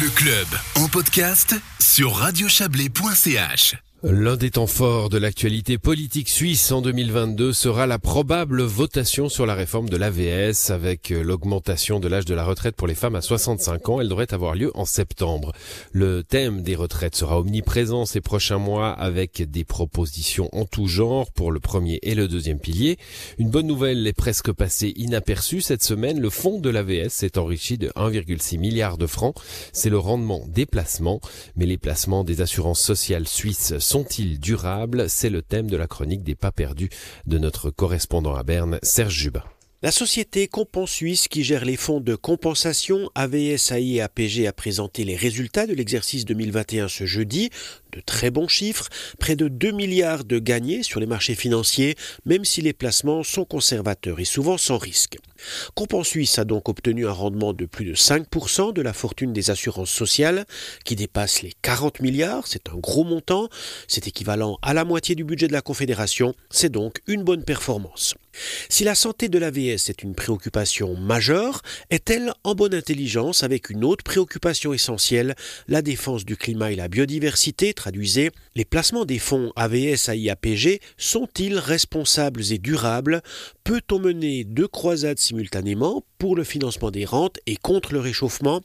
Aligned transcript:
Le 0.00 0.10
club 0.10 0.46
en 0.76 0.86
podcast 0.86 1.56
sur 1.80 2.14
radiochablais.ch. 2.14 3.87
L'un 4.04 4.36
des 4.36 4.52
temps 4.52 4.68
forts 4.68 5.08
de 5.08 5.18
l'actualité 5.18 5.76
politique 5.76 6.28
suisse 6.28 6.70
en 6.70 6.82
2022 6.82 7.52
sera 7.52 7.88
la 7.88 7.98
probable 7.98 8.62
votation 8.62 9.28
sur 9.28 9.44
la 9.44 9.56
réforme 9.56 9.88
de 9.88 9.96
l'AVS 9.96 10.70
avec 10.70 11.10
l'augmentation 11.10 11.98
de 11.98 12.06
l'âge 12.06 12.24
de 12.24 12.34
la 12.34 12.44
retraite 12.44 12.76
pour 12.76 12.86
les 12.86 12.94
femmes 12.94 13.16
à 13.16 13.22
65 13.22 13.88
ans. 13.88 14.00
Elle 14.00 14.08
devrait 14.08 14.32
avoir 14.32 14.54
lieu 14.54 14.70
en 14.76 14.84
septembre. 14.84 15.52
Le 15.90 16.22
thème 16.22 16.62
des 16.62 16.76
retraites 16.76 17.16
sera 17.16 17.40
omniprésent 17.40 18.06
ces 18.06 18.20
prochains 18.20 18.58
mois 18.58 18.92
avec 18.92 19.42
des 19.50 19.64
propositions 19.64 20.48
en 20.52 20.64
tout 20.64 20.86
genre 20.86 21.32
pour 21.32 21.50
le 21.50 21.58
premier 21.58 21.98
et 22.02 22.14
le 22.14 22.28
deuxième 22.28 22.60
pilier. 22.60 22.98
Une 23.38 23.50
bonne 23.50 23.66
nouvelle 23.66 24.06
est 24.06 24.12
presque 24.12 24.52
passée 24.52 24.92
inaperçue 24.94 25.60
cette 25.60 25.82
semaine. 25.82 26.20
Le 26.20 26.30
fonds 26.30 26.60
de 26.60 26.70
l'AVS 26.70 27.08
s'est 27.08 27.36
enrichi 27.36 27.78
de 27.78 27.88
1,6 27.96 28.60
milliard 28.60 28.96
de 28.96 29.08
francs. 29.08 29.34
C'est 29.72 29.90
le 29.90 29.98
rendement 29.98 30.44
des 30.46 30.66
placements, 30.66 31.20
mais 31.56 31.66
les 31.66 31.78
placements 31.78 32.22
des 32.22 32.42
assurances 32.42 32.80
sociales 32.80 33.26
suisses 33.26 33.80
sont-ils 33.88 34.38
durables? 34.38 35.08
C'est 35.08 35.30
le 35.30 35.40
thème 35.40 35.70
de 35.70 35.76
la 35.76 35.86
chronique 35.86 36.22
des 36.22 36.34
pas 36.34 36.52
perdus 36.52 36.90
de 37.26 37.38
notre 37.38 37.70
correspondant 37.70 38.34
à 38.34 38.42
Berne, 38.42 38.78
Serge 38.82 39.14
Jubin. 39.14 39.44
La 39.80 39.92
société 39.92 40.48
Compon 40.48 40.86
Suisse 40.86 41.28
qui 41.28 41.44
gère 41.44 41.64
les 41.64 41.76
fonds 41.76 42.00
de 42.00 42.16
compensation 42.16 43.12
AVS, 43.14 43.70
et 43.76 44.00
APG 44.00 44.48
a 44.48 44.52
présenté 44.52 45.04
les 45.04 45.14
résultats 45.14 45.68
de 45.68 45.72
l'exercice 45.72 46.24
2021 46.24 46.88
ce 46.88 47.06
jeudi. 47.06 47.50
De 47.92 48.00
très 48.00 48.32
bons 48.32 48.48
chiffres, 48.48 48.88
près 49.20 49.36
de 49.36 49.46
2 49.46 49.70
milliards 49.70 50.24
de 50.24 50.40
gagnés 50.40 50.82
sur 50.82 50.98
les 50.98 51.06
marchés 51.06 51.36
financiers, 51.36 51.94
même 52.26 52.44
si 52.44 52.60
les 52.60 52.72
placements 52.72 53.22
sont 53.22 53.44
conservateurs 53.44 54.18
et 54.18 54.24
souvent 54.24 54.58
sans 54.58 54.78
risque. 54.78 55.16
Compen 55.76 56.02
Suisse 56.02 56.40
a 56.40 56.44
donc 56.44 56.68
obtenu 56.68 57.06
un 57.06 57.12
rendement 57.12 57.52
de 57.52 57.64
plus 57.64 57.84
de 57.84 57.94
5% 57.94 58.72
de 58.72 58.82
la 58.82 58.92
fortune 58.92 59.32
des 59.32 59.50
assurances 59.50 59.92
sociales, 59.92 60.44
qui 60.84 60.96
dépasse 60.96 61.42
les 61.42 61.52
40 61.62 62.00
milliards, 62.00 62.48
c'est 62.48 62.68
un 62.68 62.76
gros 62.76 63.04
montant, 63.04 63.48
c'est 63.86 64.08
équivalent 64.08 64.58
à 64.60 64.74
la 64.74 64.84
moitié 64.84 65.14
du 65.14 65.22
budget 65.22 65.46
de 65.46 65.52
la 65.52 65.62
Confédération, 65.62 66.34
c'est 66.50 66.72
donc 66.72 67.00
une 67.06 67.22
bonne 67.22 67.44
performance. 67.44 68.16
Si 68.68 68.84
la 68.84 68.94
santé 68.94 69.28
de 69.28 69.38
l'AVS 69.38 69.88
est 69.88 70.02
une 70.02 70.14
préoccupation 70.14 70.96
majeure, 70.96 71.62
est-elle 71.90 72.32
en 72.44 72.54
bonne 72.54 72.74
intelligence 72.74 73.42
avec 73.42 73.70
une 73.70 73.84
autre 73.84 74.04
préoccupation 74.04 74.72
essentielle, 74.72 75.34
la 75.66 75.82
défense 75.82 76.24
du 76.24 76.36
climat 76.36 76.72
et 76.72 76.76
la 76.76 76.88
biodiversité, 76.88 77.74
traduisez, 77.74 78.30
les 78.54 78.64
placements 78.64 79.04
des 79.04 79.18
fonds 79.18 79.52
AVS 79.56 80.08
AIAPG 80.08 80.80
sont-ils 80.96 81.58
responsables 81.58 82.52
et 82.52 82.58
durables? 82.58 83.22
Peut-on 83.64 83.98
mener 83.98 84.44
deux 84.44 84.68
croisades 84.68 85.18
simultanément 85.18 86.04
pour 86.18 86.36
le 86.36 86.44
financement 86.44 86.90
des 86.90 87.04
rentes 87.04 87.38
et 87.46 87.56
contre 87.56 87.92
le 87.92 88.00
réchauffement 88.00 88.60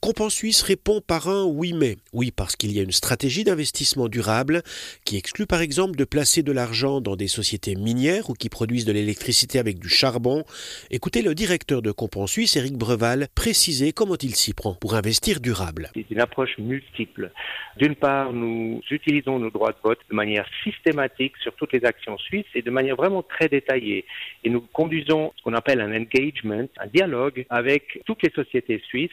Compen 0.00 0.30
Suisse 0.30 0.62
répond 0.62 1.00
par 1.00 1.28
un 1.28 1.44
oui 1.44 1.72
mais. 1.72 1.96
Oui 2.12 2.30
parce 2.30 2.56
qu'il 2.56 2.72
y 2.72 2.80
a 2.80 2.82
une 2.82 2.92
stratégie 2.92 3.44
d'investissement 3.44 4.08
durable 4.08 4.62
qui 5.04 5.16
exclut 5.16 5.46
par 5.46 5.60
exemple 5.60 5.96
de 5.96 6.04
placer 6.04 6.42
de 6.42 6.52
l'argent 6.52 7.00
dans 7.00 7.16
des 7.16 7.28
sociétés 7.28 7.74
minières 7.74 8.30
ou 8.30 8.34
qui 8.34 8.48
produisent 8.48 8.84
de 8.84 8.92
l'électricité 8.92 9.58
avec 9.58 9.78
du 9.78 9.88
charbon. 9.88 10.44
Écoutez 10.90 11.22
le 11.22 11.34
directeur 11.34 11.82
de 11.82 11.90
Compen 11.90 12.26
Suisse, 12.26 12.56
Eric 12.56 12.74
Breval, 12.74 13.28
préciser 13.34 13.92
comment 13.92 14.16
il 14.22 14.34
s'y 14.34 14.54
prend 14.54 14.74
pour 14.74 14.94
investir 14.94 15.40
durable. 15.40 15.90
C'est 15.94 16.10
une 16.10 16.20
approche 16.20 16.56
multiple. 16.58 17.32
D'une 17.76 17.94
part, 17.94 18.32
nous 18.32 18.80
utilisons 18.90 19.38
nos 19.38 19.50
droits 19.50 19.72
de 19.72 19.78
vote 19.82 19.98
de 20.10 20.14
manière 20.14 20.46
systématique 20.62 21.32
sur 21.42 21.54
toutes 21.54 21.72
les 21.72 21.84
actions 21.84 22.18
suisses 22.18 22.46
et 22.54 22.62
de 22.62 22.70
manière 22.70 22.96
vraiment 22.96 23.22
très 23.22 23.48
détaillée. 23.48 24.04
Et 24.44 24.50
nous 24.50 24.60
conduisons 24.60 25.32
ce 25.36 25.42
qu'on 25.42 25.54
appelle 25.54 25.80
un 25.80 25.94
engagement, 25.94 26.68
un 26.78 26.86
dialogue 26.92 27.46
avec 27.50 28.00
toutes 28.06 28.22
les 28.22 28.30
sociétés 28.30 28.80
suisses 28.86 29.10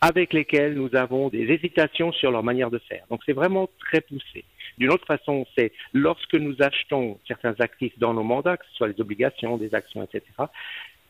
avec 0.00 0.32
lesquelles 0.32 0.74
nous 0.74 0.94
avons 0.94 1.28
des 1.28 1.50
hésitations 1.50 2.12
sur 2.12 2.30
leur 2.30 2.42
manière 2.42 2.70
de 2.70 2.78
faire. 2.78 3.04
Donc 3.10 3.20
c'est 3.24 3.32
vraiment 3.32 3.68
très 3.78 4.00
poussé. 4.00 4.44
D'une 4.78 4.90
autre 4.90 5.06
façon, 5.06 5.46
c'est 5.56 5.72
lorsque 5.94 6.34
nous 6.34 6.54
achetons 6.60 7.18
certains 7.26 7.54
actifs 7.60 7.98
dans 7.98 8.12
nos 8.12 8.22
mandats, 8.22 8.56
que 8.58 8.66
ce 8.70 8.76
soit 8.76 8.88
les 8.88 9.00
obligations, 9.00 9.56
des 9.56 9.74
actions, 9.74 10.02
etc., 10.02 10.22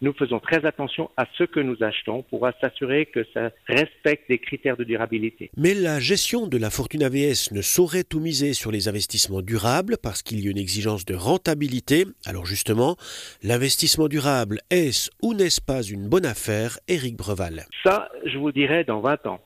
nous 0.01 0.13
faisons 0.13 0.41
très 0.41 0.65
attention 0.65 1.11
à 1.17 1.27
ce 1.37 1.45
que 1.45 1.61
nous 1.61 1.77
achetons 1.83 2.23
pour 2.23 2.49
s'assurer 2.61 3.07
que 3.07 3.25
ça 3.33 3.51
respecte 3.67 4.29
des 4.29 4.39
critères 4.39 4.77
de 4.77 4.85
durabilité. 4.85 5.51
Mais 5.57 5.75
la 5.75 6.01
gestion 6.01 6.47
de 6.47 6.59
la 6.59 6.71
fortune 6.71 7.03
AVS 7.03 7.53
ne 7.53 7.63
saurait 7.63 8.05
tout 8.05 8.21
miser 8.21 8.53
sur 8.53 8.71
les 8.71 8.89
investissements 8.89 9.43
durables 9.43 9.97
parce 10.03 10.23
qu'il 10.23 10.45
y 10.45 10.49
a 10.49 10.51
une 10.51 10.59
exigence 10.59 11.05
de 11.05 11.15
rentabilité. 11.15 12.05
Alors 12.25 12.47
justement, 12.47 12.97
l'investissement 13.43 14.09
durable, 14.09 14.61
est-ce 14.71 15.11
ou 15.23 15.35
n'est-ce 15.35 15.61
pas 15.61 15.83
une 15.83 16.09
bonne 16.09 16.27
affaire, 16.27 16.79
Éric 16.89 17.17
Breval? 17.17 17.65
Ça, 17.85 18.09
je 18.25 18.39
vous 18.39 18.53
dirais 18.53 18.85
dans 18.85 19.01
20 19.01 19.27
ans. 19.27 19.41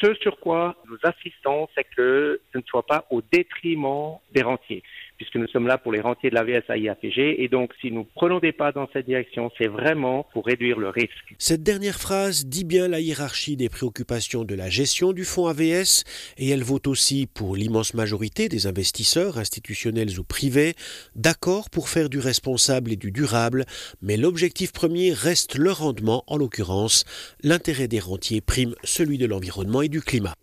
Ce 0.00 0.14
sur 0.14 0.38
quoi 0.38 0.76
nous 0.88 0.98
insistons, 1.02 1.68
c'est 1.74 1.86
que 1.96 2.40
ce 2.52 2.58
ne 2.58 2.62
soit 2.66 2.86
pas 2.86 3.06
au 3.10 3.20
détriment 3.32 4.18
des 4.32 4.42
rentiers 4.42 4.82
puisque 5.22 5.36
nous 5.36 5.48
sommes 5.48 5.68
là 5.68 5.78
pour 5.78 5.92
les 5.92 6.00
rentiers 6.00 6.30
de 6.30 6.34
la 6.34 6.42
VSAIAPG. 6.42 7.36
Et 7.38 7.48
donc, 7.48 7.70
si 7.80 7.92
nous 7.92 8.04
prenons 8.04 8.40
des 8.40 8.50
pas 8.50 8.72
dans 8.72 8.88
cette 8.92 9.06
direction, 9.06 9.50
c'est 9.56 9.68
vraiment 9.68 10.26
pour 10.32 10.44
réduire 10.44 10.78
le 10.78 10.88
risque. 10.88 11.34
Cette 11.38 11.62
dernière 11.62 12.00
phrase 12.00 12.44
dit 12.46 12.64
bien 12.64 12.88
la 12.88 12.98
hiérarchie 12.98 13.56
des 13.56 13.68
préoccupations 13.68 14.44
de 14.44 14.56
la 14.56 14.68
gestion 14.68 15.12
du 15.12 15.24
fonds 15.24 15.46
AVS 15.46 16.02
et 16.38 16.48
elle 16.48 16.64
vaut 16.64 16.80
aussi 16.86 17.28
pour 17.32 17.54
l'immense 17.54 17.94
majorité 17.94 18.48
des 18.48 18.66
investisseurs, 18.66 19.38
institutionnels 19.38 20.18
ou 20.18 20.24
privés, 20.24 20.74
d'accord 21.14 21.70
pour 21.70 21.88
faire 21.88 22.08
du 22.08 22.18
responsable 22.18 22.90
et 22.90 22.96
du 22.96 23.12
durable, 23.12 23.64
mais 24.00 24.16
l'objectif 24.16 24.72
premier 24.72 25.12
reste 25.12 25.56
le 25.56 25.70
rendement, 25.70 26.24
en 26.26 26.36
l'occurrence, 26.36 27.04
l'intérêt 27.42 27.86
des 27.86 28.00
rentiers 28.00 28.40
prime 28.40 28.74
celui 28.82 29.18
de 29.18 29.26
l'environnement 29.26 29.82
et 29.82 29.88
du 29.88 30.00
climat. 30.00 30.34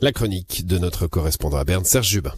La 0.00 0.10
chronique 0.10 0.66
de 0.66 0.78
notre 0.78 1.06
correspondant 1.06 1.58
à 1.58 1.64
Berne, 1.64 1.84
Serge 1.84 2.08
Jubin. 2.08 2.34